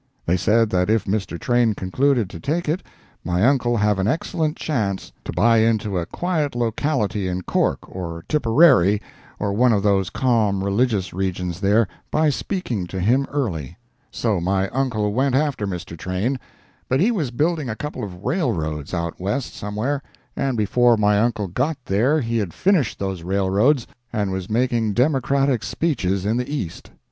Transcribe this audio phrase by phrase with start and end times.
[0.25, 1.39] They said that if Mr.
[1.39, 2.81] Train concluded to take it,
[3.23, 8.25] my uncle have an excellent chance to buy into a quiet locality in Cork, or
[8.27, 8.99] Tipperary,
[9.37, 13.77] or one of those calm, religious regions there, by speaking to him early.
[14.09, 15.95] So my uncle went after Mr.
[15.95, 16.39] Train,
[16.89, 20.01] but he was building a couple of railroads out West, somewhere,
[20.35, 25.61] and before my uncle got there he had finished those railroads and was making Democratic
[25.61, 26.89] speeches in the East.